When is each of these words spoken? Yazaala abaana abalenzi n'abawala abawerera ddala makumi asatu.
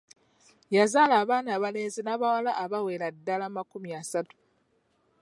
Yazaala 0.75 1.13
abaana 1.23 1.49
abalenzi 1.57 2.01
n'abawala 2.03 2.51
abawerera 2.63 3.07
ddala 3.15 3.45
makumi 3.55 3.89
asatu. 4.01 4.35